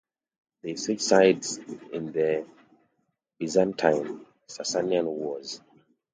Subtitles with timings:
[0.63, 1.57] They switched sides
[1.93, 2.47] in the
[3.37, 5.61] Byzantine-Sasanian wars.